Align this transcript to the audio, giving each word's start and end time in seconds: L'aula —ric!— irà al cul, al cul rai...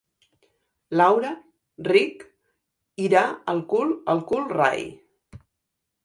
L'aula 0.99 1.33
—ric!— 1.87 2.23
irà 3.09 3.23
al 3.53 3.61
cul, 3.73 3.91
al 4.15 4.23
cul 4.31 4.47
rai... 4.55 4.81